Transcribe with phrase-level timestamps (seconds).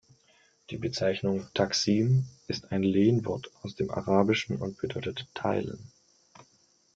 [0.71, 5.91] Die Bezeichnung „Taksim“ ist ein Lehnwort aus dem Arabischen und bedeutet „teilen“.